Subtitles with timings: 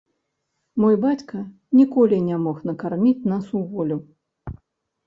[0.83, 1.41] Мой бацька
[1.81, 3.97] ніколі не мог накарміць нас уволю.